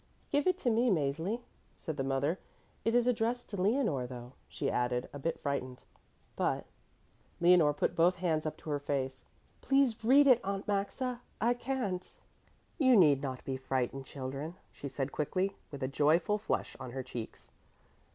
[0.31, 1.41] "Give it to me, Mäzli,"
[1.75, 2.39] said the mother.
[2.83, 5.83] "It is addressed to Leonore, though," she added, a bit frightened,
[6.35, 6.65] "but"
[7.39, 9.25] Leonore put both hands up to her face.
[9.61, 12.15] "Please read it, Aunt Maxa, I can't."
[12.79, 17.03] "You need not be frightened, children," she said quickly, with a joyful flush on her
[17.03, 17.51] cheeks.